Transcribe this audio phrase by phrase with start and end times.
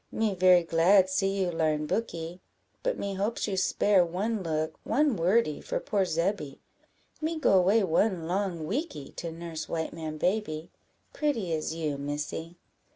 [0.11, 2.41] me very glad see you larn booky,
[2.81, 6.59] but me hopes you spare one look, one wordy, for poor Zebby;
[7.21, 10.71] me go away one long weeky, to nurse white man baby,
[11.13, 12.57] pretty as you, Missy."